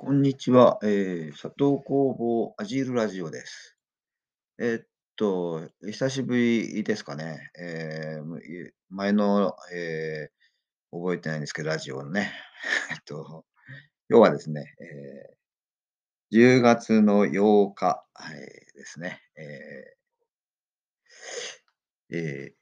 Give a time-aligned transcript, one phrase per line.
[0.00, 0.78] こんにちは。
[0.84, 3.76] えー、佐藤工房アジールラジオです。
[4.60, 4.86] えーっ
[5.16, 7.50] と、久しぶりですかね。
[7.58, 12.30] えー、前の、えー、覚えてないんですけど、ラジオのね。
[12.92, 13.44] えっと、
[14.08, 19.20] 今日はですね、えー、10月の8日、はい、ですね。
[19.36, 22.56] えー、えーっ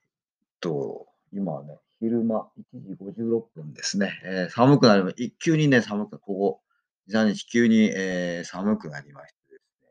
[0.61, 4.19] と、今はね、昼間1時56分ですね。
[4.25, 6.63] えー、寒くなりま一急にね、寒く、ここ、
[7.09, 9.89] 2、3日急に、えー寒くなりましてですね、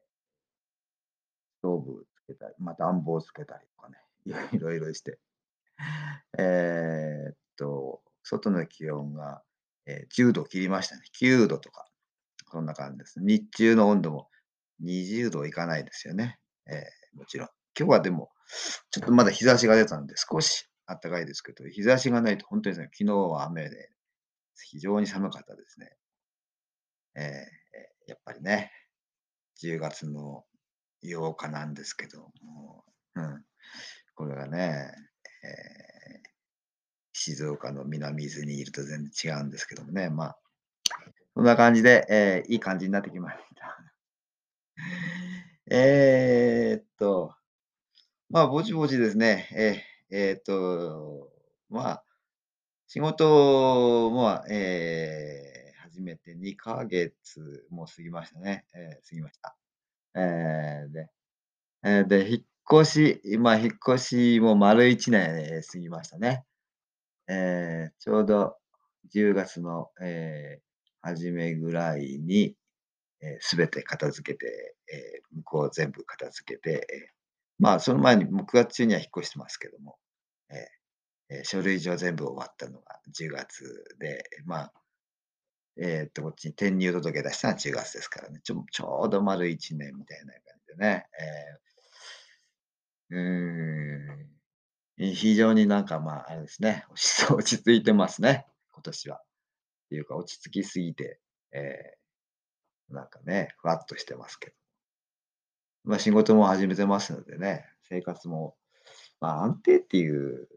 [1.59, 3.97] ストーブつけたり、まあ、暖房つけたりとかね、
[4.51, 5.19] いろいろして、
[6.37, 9.41] えーっと、外の気温が、
[9.85, 11.03] えー10度切りましたね。
[11.21, 11.85] 9度とか、
[12.51, 13.19] そんな感じです。
[13.21, 14.29] 日中の温度も
[14.83, 16.39] 20度いかないですよね。
[16.67, 17.49] えーもちろん。
[17.77, 18.31] 今日はでも、
[18.91, 23.89] ちょっとまだ日差しが出たんで、少し暖かいですけど、日差しがないと本当にね、昨日は雨で
[24.69, 25.91] 非常に寒かったですね。
[27.15, 28.71] えー、やっぱりね、
[29.63, 30.43] 10月の
[31.03, 32.83] 8日なんですけども、
[33.15, 33.43] うん、
[34.15, 34.91] これがね、
[35.43, 36.29] えー、
[37.13, 40.37] 静岡の南伊豆にいると全然違うんですけどもね、まあ、
[41.35, 43.77] そんな感じで、えー、いい感じになってきました。
[45.71, 47.33] えっと、
[48.29, 51.31] まあ、ぼちぼちですね、えー、えーっと、
[51.69, 52.03] まあ、
[52.87, 55.54] 仕事も、えー、
[55.95, 58.65] 始めて2ヶ月も過ぎましたね。
[58.75, 59.55] えー、過ぎました。
[60.13, 61.09] えー、で、
[61.83, 66.43] えー、で、引っ越し、今、引っ越しも丸1年過ぎましたね。
[67.29, 68.57] えー、ちょうど
[69.15, 70.61] 10月の、えー、
[71.01, 72.57] 初めぐらいに、
[73.21, 77.07] えー、て片付けて、えー、向こう全部片付けて、えー、
[77.57, 79.95] まあ、その前に、もう9月中には引っ越してますけども、
[80.49, 84.73] えーえー、書類上全部終わったのが10月で、まあ、
[85.77, 91.05] えーっと、こっちに転入届出したのは10月ですからね、ちょちょうど丸1年みたいな感じでね、
[93.11, 96.85] えー、うーん、非常になんかまあ、あれですね、
[97.29, 99.17] 落ち着いてますね、今年は。
[99.17, 99.19] っ
[99.89, 101.19] ていうか、落ち着きすぎて、
[101.51, 104.55] えー、なんかね、ふわっとしてますけど。
[105.83, 108.55] まあ、仕事も始めてますのでね、生活も、
[109.19, 110.47] まあ、安定っていう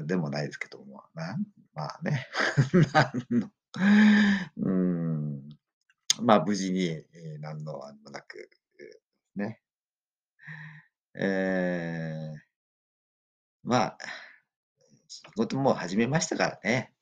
[0.00, 1.44] でもないですけども、なん
[1.74, 2.26] まあね、
[2.94, 3.02] な
[3.36, 5.48] んの、うん、
[6.20, 8.50] まあ無事に、えー、何のあもなく、
[9.36, 9.60] ね。
[11.14, 12.38] えー、
[13.64, 13.98] まあ、
[15.08, 16.92] 仕事も始めましたからね。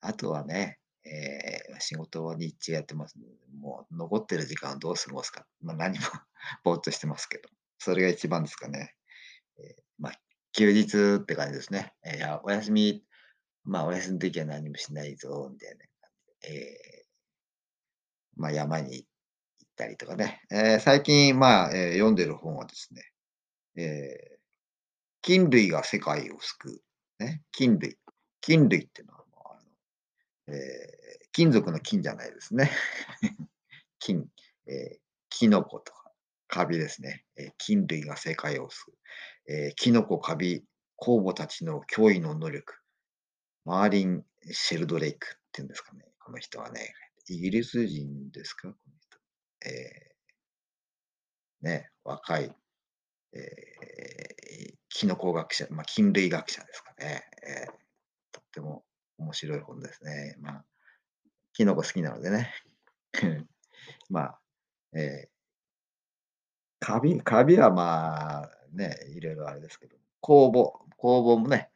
[0.00, 6.04] あとはね、えー、仕事を日中やってますので、もう残ってる時間をどう過ごすか、まあ、何も
[6.64, 8.94] ぼーっとしてますけど、それが一番ですかね。
[9.58, 10.20] えー、まあ
[10.52, 11.94] 休日って感じですね。
[12.04, 13.04] え、いや、お休み、
[13.64, 15.84] まあ、お休みの時は何もしないぞみたいな、
[16.44, 20.42] えー、まあ、山に行ったりとかね。
[20.50, 23.02] えー、最近、まあ、えー、読んでる本はですね、
[23.76, 24.38] え、
[25.22, 26.82] 菌類が世界を救
[27.20, 27.24] う。
[27.24, 27.96] ね、菌類。
[28.40, 29.56] 菌類っていうのは、もう
[30.48, 32.70] あの、え、金属の金じゃないですね。
[33.98, 34.26] 菌、
[34.66, 34.98] え、
[35.30, 36.12] キノコとか、
[36.48, 37.24] カビですね。
[37.36, 39.52] え、菌類が世界を救う。
[39.52, 40.64] え、キノコ、カビ、
[40.98, 42.74] 酵母たちの驚異の能力。
[43.64, 46.04] マーリン・シェルドレイクっていうんですかね。
[46.32, 46.94] この人はね、
[47.28, 48.68] イギリス人ですか？
[48.68, 49.18] この人。
[49.68, 52.56] えー、ね、若い、
[53.34, 57.22] えー、キノコ学者、まあ、菌類学者ですかね。
[57.46, 57.72] えー、
[58.32, 58.82] とっても
[59.18, 60.36] 面白い本ですね。
[60.40, 60.64] まあ、
[61.52, 62.50] キノコ好きなのでね。
[64.08, 64.40] まあ、
[64.94, 65.28] えー、
[66.80, 71.70] カビ、カビはまあ、ね、いろいろあれですけど、工房工房もね、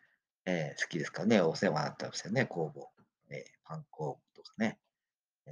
[0.46, 2.90] えー好きですからね、お世話になってましたよね、工房。
[3.28, 4.78] えーパン工房かね、
[5.46, 5.50] え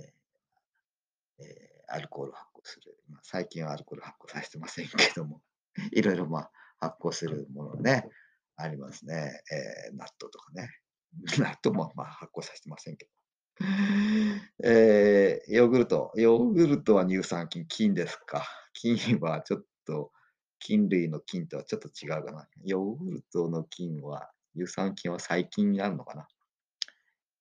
[1.40, 2.96] ーえーアルコール発酵する。
[3.10, 5.42] まあ、最近はアルコール発酵させてませんけども、
[5.92, 6.50] いろいろまあ
[6.80, 8.08] 発酵するものね、
[8.56, 9.42] ありますね。
[9.52, 10.70] えー納豆とかね。
[11.38, 13.10] 納豆もまあ発酵させてませんけど。
[14.64, 16.10] えーヨーグルト。
[16.16, 18.44] ヨーグルトは乳酸菌、菌ですか？
[18.72, 20.10] 菌はちょっと
[20.58, 22.48] 菌類の菌とはちょっと違うかな。
[22.64, 26.26] ヨーグルトの菌は、乳酸菌は細菌になるのかな？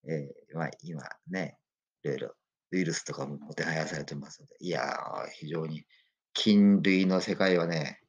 [0.08, 1.58] えー、まあ、今ね、
[2.04, 2.36] いろいろ
[2.72, 5.86] ウイルスとかももてはやされてますので、いやー、非常に
[6.34, 8.00] 菌類の世界はね、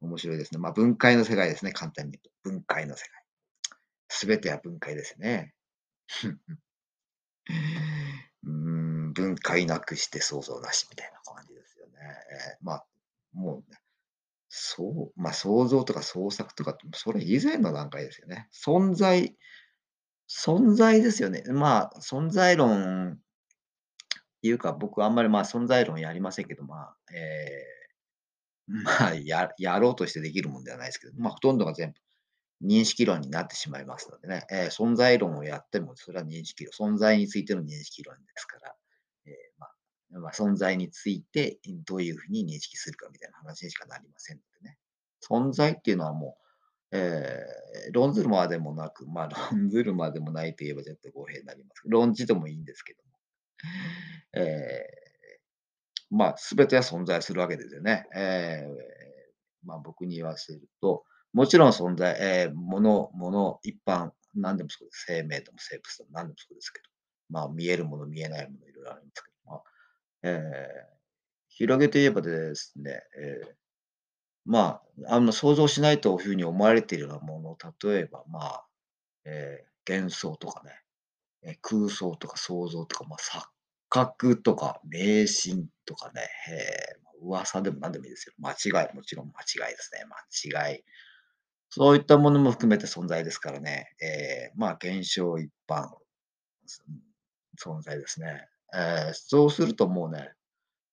[0.00, 0.60] 面白いですね。
[0.60, 2.30] まあ、分解の世界ですね、簡単に言うと。
[2.50, 3.22] 分解の世界。
[4.08, 5.54] すべては分解ですね。
[8.44, 11.98] うん、分解なくして想像なしみたいな感じですよね。
[12.00, 12.86] えー、まあ、
[13.32, 13.78] もうね、
[14.48, 18.48] そう、まあ、想像とか創作とか、それ以前の段階ですよね。
[18.52, 19.36] 存在
[20.28, 21.42] 存在ですよね。
[21.48, 23.18] まあ、存在論
[24.40, 27.66] ていうか、僕あんまり、まあ、存在論やりませんけど、まあ、ええ、
[28.68, 31.92] まあ、ややろうとしてできるもんではないですけど、まあ、ほとんどが全
[32.60, 34.46] 部認識論になってしまいますのでね。
[34.50, 38.74] ええ、存在論をやっても、それは認識論存在についての認識論ですから、
[39.26, 39.74] ええ、まあ、
[40.20, 44.78] ま、存在について、どういう風に認識するかみたいな話にしかなりませんのでね。
[45.28, 46.47] 存在っていうのはもう、
[46.90, 47.44] え
[47.88, 51.82] え、論ずるまでもなく、まあ、論ずるまでもないと言えばちょっと語弊になります。
[51.86, 53.08] 論じてもいいんですけども。
[54.34, 54.86] ええ、
[56.10, 58.06] まあ、全ては存在するわけですよね。
[58.14, 59.32] ええ、
[59.64, 65.04] まあ、僕に言わせると、もちろん存在ええ、ものもの一般、なんでもそうです。
[65.06, 66.88] 生命でも生物でも何でもそうですけど、
[67.28, 69.64] まあ、見えるもの、見えないもの、色々あるんですけども、
[70.22, 70.98] ええ、
[71.48, 73.56] 広げて言えばですね、ええ、
[74.48, 77.58] まあ、あんま想像しないと風に思われているようなもの、
[77.90, 78.66] 例えば、まあ、
[79.26, 80.72] ええ、幻想とかね、
[81.42, 83.46] え、空想とか想像とか、ま、錯
[83.90, 88.34] 覚とか迷信とかね、へえ、噂でも何でもいいですよ。
[88.38, 90.04] 間違いもちろん間違いですね。
[90.52, 90.84] 間違い。
[91.70, 93.94] そういったものも含めて存在ですからね。
[94.02, 95.88] ええ、まあ、現象一般、
[97.62, 98.46] 存在ですね。
[98.74, 100.32] ええ、そうするともうね、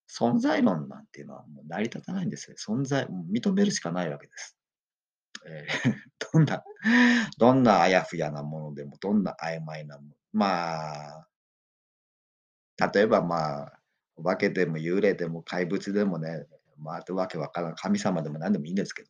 [0.09, 2.57] 存在論なんていうのはもう成り立たないんですよ。
[2.57, 4.57] 存在認めるしかないわけです。
[5.47, 5.95] ええ、
[6.33, 6.63] どんな
[7.37, 11.27] どんなあやふやなものでも、どんな曖昧なものまあ
[12.93, 13.79] 例えば、まあ、
[14.17, 16.45] お化けでも幽霊でも怪物でもね、
[16.77, 19.09] ま、あとわけわからん神様でも何でもいいんですけど。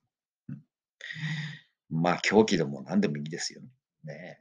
[0.49, 2.01] うん。
[2.01, 3.61] まあ、狂気でも何でもいいですよ。
[4.03, 4.39] ね。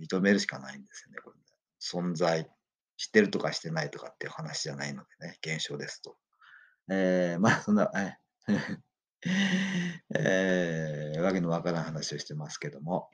[0.00, 1.42] 認めるしかないんですよね、これね。
[1.80, 2.50] 存在
[3.02, 6.16] してるとかしてないとかっていう話じゃないのでね、現象ですと。
[6.88, 8.16] ええ、まあ、そんな、え
[10.14, 13.10] ええ、わけのわからん話をしてますけども。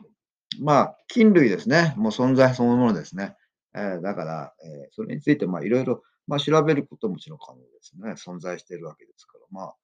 [0.61, 1.95] まあ、菌類ですね。
[1.97, 3.35] もう存在そのものですね。
[3.75, 8.13] ええ、だから、ええ、それについて、ま、色々、まあ、調べることもちろん可能ですね。
[8.13, 9.77] 存在しているわけですから、まあ、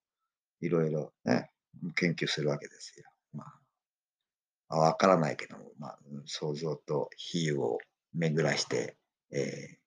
[0.60, 1.50] 色々ね、
[1.82, 3.06] うん、研究するわけですよ。
[3.32, 3.44] ま
[4.70, 4.76] あ。
[4.76, 7.78] わからないけども、ま、うん、想像と比喩を
[8.14, 8.96] 巡らして、
[9.32, 9.78] ええ、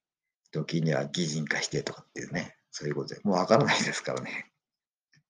[0.50, 4.50] 時には擬人化してとかっていうね、そういうことで、もうわからないですからね。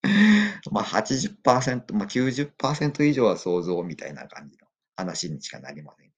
[0.71, 6.13] まあ、80%、ま、90%以上は想像みたいな感じの話にしかなりません。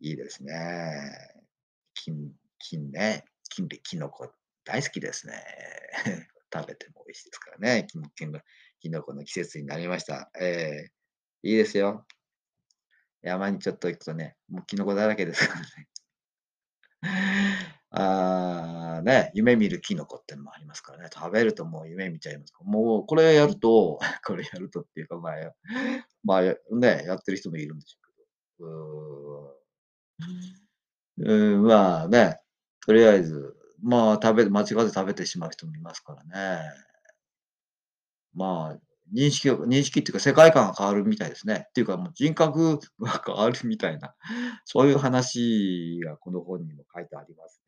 [0.00, 1.34] いいですね。
[1.94, 4.32] 菌菌ね、菌類、キノコ
[4.64, 5.42] 大好きですね。
[6.52, 7.86] 食べても美味しいですからね。
[7.88, 8.40] きんきんの
[8.80, 10.30] キノコの季節になりました。
[10.38, 10.90] え
[11.42, 12.06] え、いいですよ。
[13.22, 15.54] 山にちょっと行くとね、もうキノコだらけですか
[17.02, 17.77] らね。
[17.90, 21.08] ああ、ね、夢見るキノコってのもありますからね。
[21.12, 25.52] 食べるともう夢見ちゃいますかもうこれやると これやるとっていうか、まあ、や
[26.22, 29.58] まあ、やね、やってる人もいるんでしょうけど。
[31.18, 31.62] うーん。
[31.62, 32.38] まあ、ね、
[32.84, 36.62] とりあえず、まあ、食べ間違って食べてしまう人もいますからね。
[38.34, 38.78] まあ、
[39.14, 41.64] 認識を認識っていうか世界観が変わるみたいですね。
[41.68, 44.14] っていうかもう人格が変わるみたいな、
[44.64, 47.62] そういう話がこの本にも書いてあります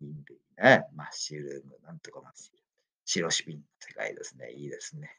[0.00, 0.12] ね。
[0.12, 2.68] 菌類ね、マッシュルーム、なんとかマッシュルーム。
[3.04, 4.52] シロシビンの世界ですね。
[4.52, 5.16] いいですね。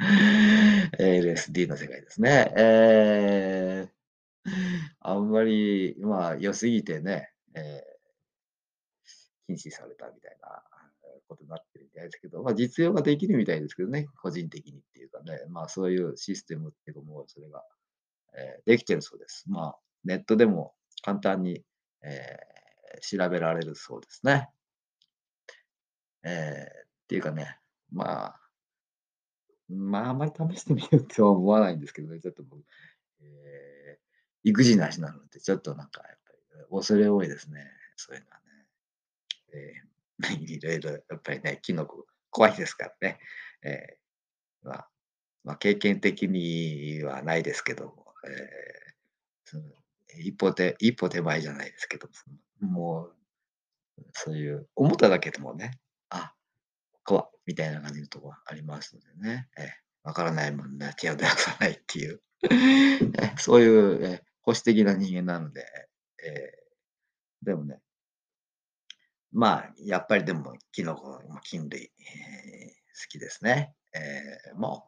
[0.98, 2.52] LSD の世界ですね。
[2.56, 4.50] ええ。
[5.00, 7.92] あんまり、まあ、良すぎてね、ええ
[9.46, 10.62] 禁止されたみたいな、
[11.28, 17.62] ことになってるみたいですけど、まあ、実用ができるみたいですけどね、個人的にっていうかね、まあ、そういうシステムっていうか、もうそれが、
[18.36, 19.44] ええ、できてるそうです。
[19.48, 21.62] まあ、ネットでも簡単に、
[22.02, 22.51] ええ、
[23.00, 24.48] 調べられるそうですね。
[26.24, 27.58] ええ、っていうかね、
[27.90, 28.40] まあ
[29.68, 32.64] まあ、あまり試してみようとは思わないんですけどね、ちょっともう、
[33.22, 34.00] ええ、
[34.44, 38.42] 意気地なしなので、ちょっとなんかやっぱり、恐れ多いですね、そういうのはね。
[39.54, 40.36] ええ、
[40.78, 43.18] 色々やっぱりね、キノコ怖いですからね。
[43.62, 43.98] ええ、
[44.62, 44.88] まあ、
[45.44, 48.94] まあ、経験的にはないですけども、ええ、
[49.44, 49.64] その、
[50.20, 53.16] 一歩て一歩手前じゃないですけど、その、もう、
[54.12, 55.72] そういう思っただけでもね、
[56.10, 56.34] あ、
[57.04, 59.48] 怖みたいな感じのとこはありますのでね。
[59.58, 59.70] え、
[60.04, 62.22] わからないもんね、手を出さないっていう。
[63.38, 65.66] そういう、え、保守的な人間なので、
[66.24, 66.58] ええ、
[67.42, 67.80] でもね
[69.32, 71.88] まあ、やっぱりでも、キノコ、菌類、え
[72.68, 73.74] え、好きですね。
[73.94, 73.98] え
[74.50, 74.82] え、ま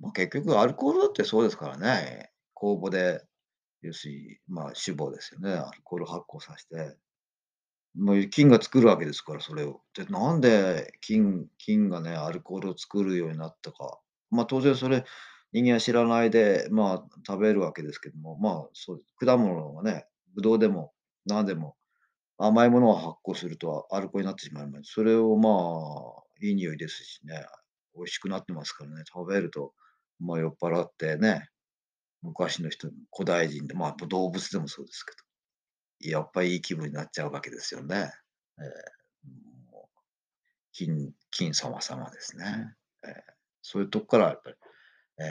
[0.00, 2.32] ま、結局アルコールだってそうですからね。
[2.56, 3.22] 酵母で、
[3.82, 5.52] 要するに、まあ、脂肪ですよね。
[5.52, 6.96] アルコール発酵さして。
[7.94, 9.80] ま、い菌が作るわけですから、それを。
[9.94, 14.00] で、なんで菌菌がね、アルコールを作るようになったか。
[14.30, 15.04] まあ、当然それ、
[15.52, 20.92] 人間は知らないで、まあ、食べるわけですけども、まあ、そう果物はね、ブドウでも
[21.26, 21.76] なんでも
[22.38, 24.92] 甘いものを発酵するとアルコールになってしまいます。
[24.92, 27.44] それをまあ、いい匂いですしね、
[27.96, 29.74] 美味しくなってますからね、食べると、
[30.20, 31.48] まあ、酔っ払ってね、
[32.22, 38.12] 昔の人、古代人で、まあ、動物でもそうですけど、やっぱりいい気分になっちゃうわけですよね。
[38.58, 39.98] ええ、もう、
[40.72, 42.74] 金金様様ですね。
[43.04, 43.24] ええ、
[43.62, 44.56] そういうとこからやっぱり、
[45.18, 45.24] え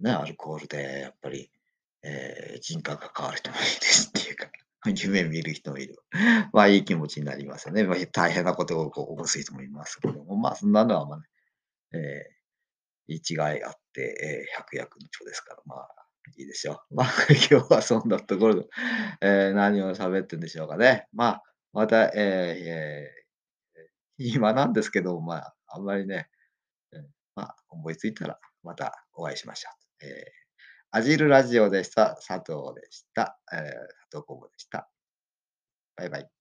[0.00, 1.50] え、ね、アルコールでやっぱり、
[2.02, 4.48] ええ、人格が変わる人もいるしっていうか、
[4.86, 5.96] 夢見る人もいる。
[6.52, 7.84] まあ、いい気持ちになりますよね。
[7.84, 11.24] まあ、大変なことを起こす人もいますけども、まあ、そんなのは、まあ、ね、
[11.92, 12.36] ええ、
[13.06, 16.03] 一概あって、ええ、百薬の長ですから、まあ、
[16.36, 16.94] いいでしょう。
[16.94, 17.06] まあ、
[17.50, 18.66] 今日はそんなところで、
[19.20, 21.06] ええ、何を喋ってんでしょうかね。
[21.12, 22.20] まあ、また、ええ
[23.76, 26.28] ええ、暇なんですけど、まあ、あんまりね、
[26.92, 29.70] うん、まあ、思いついたらまたお会いしましょ
[30.02, 30.06] う。
[30.06, 30.32] ええ、
[30.90, 32.16] アジルラジオでした。
[32.16, 33.38] 佐藤でした。
[33.52, 33.60] ええ、
[34.10, 34.88] 佐藤コムでした。
[35.96, 36.33] バイバイ。